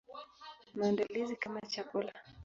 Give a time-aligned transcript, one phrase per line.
[0.75, 2.11] Maandalizi kama chakula.